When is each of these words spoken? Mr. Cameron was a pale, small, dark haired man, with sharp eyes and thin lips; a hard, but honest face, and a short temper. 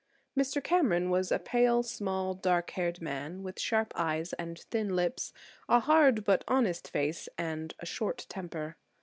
Mr. 0.35 0.63
Cameron 0.63 1.11
was 1.11 1.31
a 1.31 1.37
pale, 1.37 1.83
small, 1.83 2.33
dark 2.33 2.71
haired 2.71 3.01
man, 3.01 3.43
with 3.43 3.59
sharp 3.59 3.93
eyes 3.95 4.33
and 4.33 4.57
thin 4.71 4.95
lips; 4.95 5.31
a 5.69 5.79
hard, 5.79 6.23
but 6.25 6.43
honest 6.47 6.87
face, 6.89 7.29
and 7.37 7.75
a 7.79 7.85
short 7.85 8.25
temper. 8.27 8.77